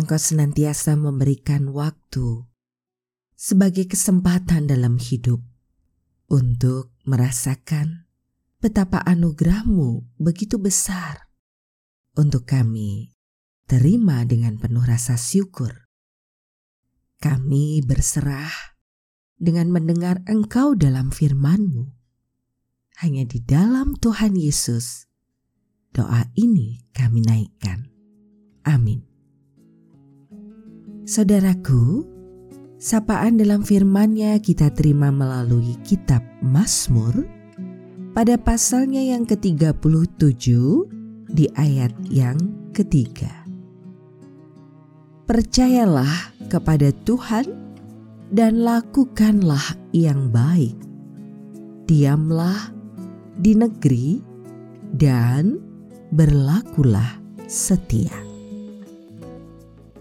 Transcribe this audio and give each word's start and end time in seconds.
Engkau 0.00 0.16
senantiasa 0.16 0.96
memberikan 0.96 1.76
waktu 1.76 2.48
sebagai 3.36 3.84
kesempatan 3.84 4.64
dalam 4.64 4.96
hidup 4.96 5.44
untuk 6.32 6.96
merasakan 7.04 8.08
betapa 8.64 9.04
anugerahmu 9.04 10.08
begitu 10.16 10.56
besar 10.56 11.28
untuk 12.16 12.48
kami 12.48 13.12
terima 13.68 14.24
dengan 14.24 14.56
penuh 14.56 14.88
rasa 14.88 15.20
syukur. 15.20 15.84
Kami 17.20 17.84
berserah 17.84 18.80
dengan 19.36 19.68
mendengar 19.68 20.24
Engkau 20.24 20.72
dalam 20.72 21.12
firman-Mu. 21.12 21.92
Hanya 23.04 23.28
di 23.28 23.44
dalam 23.44 24.00
Tuhan 24.00 24.32
Yesus, 24.32 25.04
Doa 25.92 26.24
ini 26.38 26.88
kami 26.96 27.20
naikkan. 27.20 27.90
Amin. 28.62 29.09
Saudaraku, 31.10 32.06
sapaan 32.78 33.34
dalam 33.34 33.66
firman-Nya 33.66 34.38
kita 34.38 34.70
terima 34.70 35.10
melalui 35.10 35.74
kitab 35.82 36.22
Mazmur 36.38 37.26
pada 38.14 38.38
pasalnya 38.38 39.02
yang 39.02 39.26
ke-37 39.26 40.46
di 41.34 41.50
ayat 41.58 41.90
yang 42.06 42.38
ketiga. 42.70 43.42
Percayalah 45.26 46.46
kepada 46.46 46.94
Tuhan 47.02 47.58
dan 48.30 48.62
lakukanlah 48.62 49.82
yang 49.90 50.30
baik. 50.30 50.78
Diamlah 51.90 52.70
di 53.34 53.58
negeri 53.58 54.22
dan 54.94 55.58
berlakulah 56.14 57.18
setia. 57.50 58.29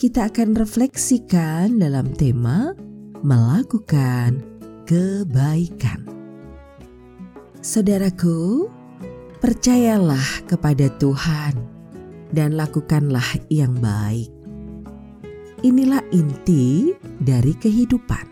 Kita 0.00 0.32
akan 0.32 0.56
refleksikan 0.56 1.76
dalam 1.76 2.16
tema 2.16 2.72
melakukan 3.20 4.40
kebaikan. 4.88 6.08
Saudaraku, 7.60 8.64
percayalah 9.44 10.48
kepada 10.48 10.88
Tuhan 10.96 11.52
dan 12.32 12.56
lakukanlah 12.56 13.44
yang 13.52 13.76
baik. 13.76 14.32
Inilah 15.68 16.00
inti 16.16 16.96
dari 17.20 17.52
kehidupan. 17.60 18.24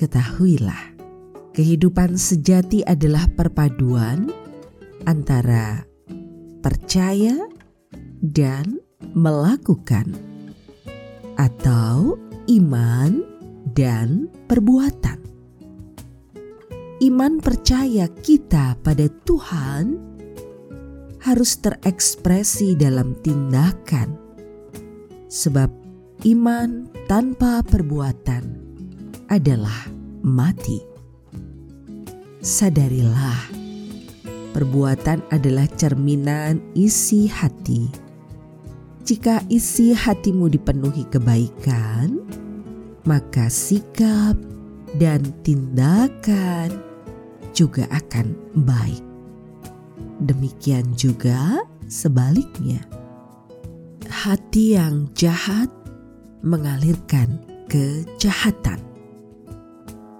Ketahuilah, 0.00 0.96
kehidupan 1.52 2.16
sejati 2.16 2.80
adalah 2.88 3.28
perpaduan 3.36 4.32
antara 5.04 5.84
percaya 6.64 7.36
dan 8.24 8.80
melakukan, 9.12 10.32
atau 11.36 12.18
iman 12.50 13.22
dan 13.74 14.28
perbuatan. 14.46 15.18
Iman 17.02 17.42
percaya 17.42 18.08
kita 18.08 18.78
pada 18.80 19.10
Tuhan 19.26 19.98
harus 21.20 21.58
terekspresi 21.58 22.78
dalam 22.78 23.18
tindakan, 23.20 24.14
sebab 25.26 25.68
iman 26.24 26.86
tanpa 27.10 27.60
perbuatan 27.66 28.44
adalah 29.28 29.90
mati. 30.22 30.80
Sadarilah 32.44 33.64
Perbuatan 34.54 35.34
adalah 35.34 35.66
cerminan 35.66 36.62
isi 36.78 37.26
hati. 37.26 37.90
Jika 39.04 39.44
isi 39.52 39.92
hatimu 39.92 40.48
dipenuhi 40.48 41.04
kebaikan, 41.12 42.24
maka 43.04 43.52
sikap 43.52 44.32
dan 44.96 45.20
tindakan 45.44 46.72
juga 47.52 47.84
akan 47.92 48.32
baik. 48.64 49.04
Demikian 50.24 50.96
juga 50.96 51.60
sebaliknya, 51.84 52.80
hati 54.08 54.80
yang 54.80 55.12
jahat 55.12 55.68
mengalirkan 56.40 57.44
kejahatan. 57.68 58.80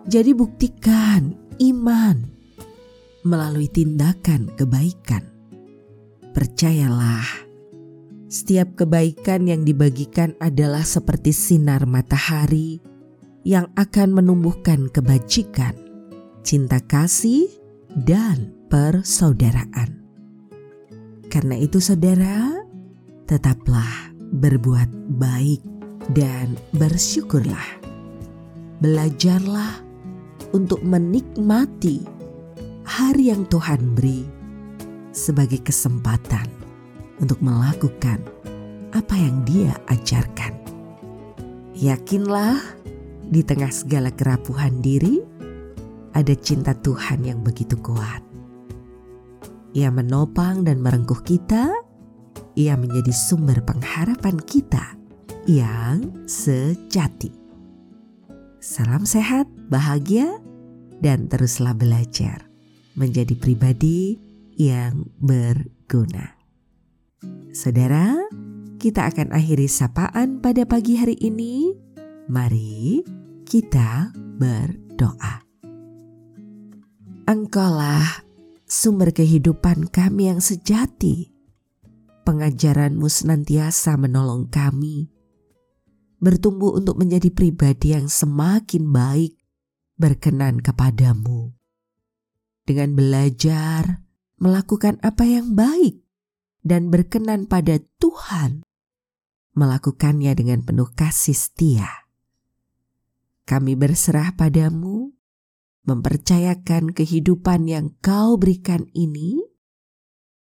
Jadi, 0.05 0.37
buktikan 0.37 1.33
iman 1.57 2.21
melalui 3.25 3.73
tindakan 3.73 4.53
kebaikan. 4.53 5.25
Percayalah, 6.37 7.44
setiap 8.35 8.75
kebaikan 8.75 9.47
yang 9.47 9.63
dibagikan 9.63 10.35
adalah 10.43 10.83
seperti 10.83 11.31
sinar 11.31 11.87
matahari 11.87 12.83
yang 13.47 13.71
akan 13.79 14.11
menumbuhkan 14.11 14.91
kebajikan, 14.91 15.79
cinta 16.43 16.83
kasih, 16.83 17.47
dan 17.95 18.51
persaudaraan. 18.67 20.03
Karena 21.31 21.55
itu, 21.63 21.79
saudara, 21.79 22.59
tetaplah 23.31 24.11
berbuat 24.35 24.91
baik 25.15 25.63
dan 26.11 26.59
bersyukurlah. 26.75 27.87
Belajarlah 28.83 29.79
untuk 30.51 30.83
menikmati 30.83 32.03
hari 32.83 33.31
yang 33.31 33.47
Tuhan 33.47 33.95
beri 33.95 34.27
sebagai 35.15 35.63
kesempatan 35.63 36.64
untuk 37.19 37.39
melakukan 37.43 38.23
apa 38.95 39.15
yang 39.19 39.43
Dia 39.47 39.75
ajarkan. 39.91 40.55
Yakinlah, 41.75 42.59
di 43.27 43.43
tengah 43.43 43.71
segala 43.75 44.15
kerapuhan 44.15 44.79
diri, 44.79 45.19
ada 46.15 46.35
cinta 46.39 46.73
Tuhan 46.79 47.27
yang 47.27 47.43
begitu 47.43 47.75
kuat. 47.83 48.23
Ia 49.75 49.91
menopang 49.91 50.63
dan 50.63 50.79
merengkuh 50.79 51.19
kita, 51.27 51.75
ia 52.55 52.79
menjadi 52.79 53.11
sumber 53.11 53.59
pengharapan 53.67 54.39
kita 54.39 54.95
yang 55.51 56.25
sejati. 56.31 57.35
Salam 58.63 59.03
sehat, 59.03 59.51
bahagia, 59.67 60.39
dan 61.03 61.27
teruslah 61.27 61.75
belajar 61.75 62.47
menjadi 62.95 63.35
pribadi 63.35 64.17
yang 64.55 65.11
berguna. 65.19 66.34
Saudara, 67.55 68.19
kita 68.83 69.07
akan 69.07 69.31
akhiri 69.31 69.71
sapaan 69.71 70.43
pada 70.43 70.67
pagi 70.67 70.99
hari 70.99 71.15
ini. 71.23 71.71
Mari 72.27 73.07
kita 73.47 74.11
berdoa. 74.43 75.39
Engkaulah 77.31 78.27
sumber 78.67 79.15
kehidupan 79.15 79.87
kami 79.87 80.35
yang 80.35 80.43
sejati. 80.43 81.31
Pengajaranmu 82.27 83.07
senantiasa 83.07 83.95
menolong 84.03 84.51
kami 84.51 85.15
bertumbuh 86.19 86.75
untuk 86.75 86.99
menjadi 86.99 87.31
pribadi 87.31 87.95
yang 87.95 88.11
semakin 88.11 88.91
baik 88.91 89.39
berkenan 89.95 90.59
kepadamu 90.59 91.55
dengan 92.67 92.99
belajar 92.99 94.03
melakukan 94.43 94.99
apa 95.07 95.23
yang 95.23 95.53
baik 95.55 96.04
dan 96.65 96.89
berkenan 96.89 97.45
pada 97.45 97.79
Tuhan, 98.01 98.65
melakukannya 99.55 100.33
dengan 100.33 100.65
penuh 100.65 100.89
kasih 100.97 101.37
setia. 101.37 102.09
Kami 103.45 103.77
berserah 103.77 104.33
padamu, 104.35 105.13
mempercayakan 105.85 106.97
kehidupan 106.97 107.69
yang 107.69 107.93
kau 108.01 108.41
berikan 108.41 108.89
ini 108.97 109.45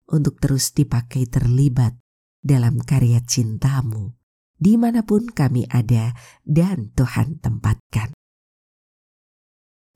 untuk 0.07 0.39
terus 0.39 0.71
dipakai 0.71 1.27
terlibat 1.27 1.99
dalam 2.39 2.79
karya 2.79 3.19
cintamu 3.27 4.17
di 4.57 4.73
mana 4.75 5.05
pun 5.05 5.29
kami 5.29 5.69
ada 5.69 6.17
dan 6.41 6.89
Tuhan 6.97 7.37
tempatkan. 7.37 8.13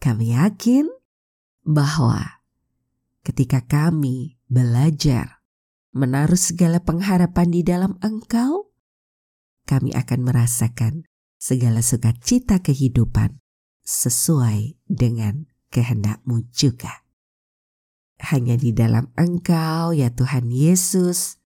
Kami 0.02 0.34
yakin 0.34 0.86
bahwa 1.66 2.46
ketika 3.22 3.62
kami 3.66 4.38
belajar 4.50 5.41
menaruh 5.92 6.40
segala 6.40 6.80
pengharapan 6.80 7.48
di 7.52 7.62
dalam 7.64 8.00
Engkau, 8.00 8.72
kami 9.68 9.92
akan 9.96 10.20
merasakan 10.24 11.08
segala 11.36 11.84
sukacita 11.84 12.60
kehidupan 12.64 13.40
sesuai 13.84 14.80
dengan 14.88 15.48
kehendakmu 15.72 16.48
juga. 16.52 17.04
Hanya 18.22 18.56
di 18.56 18.72
dalam 18.72 19.10
Engkau 19.18 19.92
ya 19.98 20.14
Tuhan 20.14 20.54
Yesus, 20.54 21.42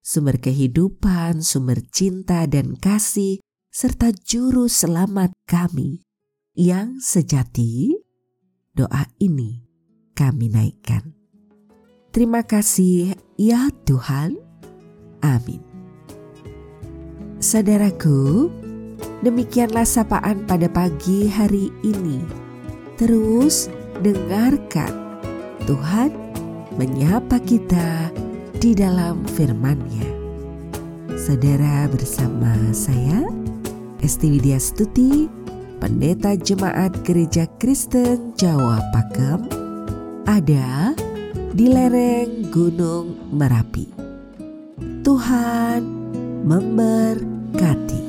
sumber 0.00 0.38
kehidupan, 0.38 1.42
sumber 1.42 1.82
cinta 1.90 2.46
dan 2.46 2.78
kasih, 2.78 3.42
serta 3.74 4.14
juru 4.14 4.70
selamat 4.70 5.34
kami 5.44 6.06
yang 6.54 7.02
sejati, 7.02 7.98
doa 8.74 9.06
ini 9.18 9.66
kami 10.14 10.50
naikkan. 10.50 11.19
Terima 12.10 12.42
kasih 12.42 13.14
ya 13.38 13.70
Tuhan. 13.86 14.34
Amin. 15.22 15.62
Saudaraku, 17.38 18.50
demikianlah 19.22 19.86
sapaan 19.86 20.42
pada 20.42 20.66
pagi 20.66 21.30
hari 21.30 21.70
ini. 21.86 22.18
Terus 22.98 23.70
dengarkan 24.02 24.90
Tuhan 25.70 26.10
menyapa 26.74 27.38
kita 27.46 28.10
di 28.58 28.74
dalam 28.74 29.22
firman-Nya. 29.38 30.10
Saudara 31.14 31.86
bersama 31.86 32.50
saya, 32.74 33.22
Esti 34.02 34.34
Widya 34.34 34.58
Stuti, 34.58 35.30
Pendeta 35.78 36.34
Jemaat 36.34 37.06
Gereja 37.06 37.46
Kristen 37.62 38.34
Jawa 38.34 38.82
Pakem, 38.90 39.46
ada 40.26 40.92
di 41.50 41.66
lereng 41.66 42.46
Gunung 42.46 43.34
Merapi. 43.34 43.86
Tuhan 45.02 45.82
memberkati. 46.46 47.99